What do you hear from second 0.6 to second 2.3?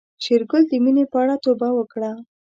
د مينې په اړه توبه وکړه.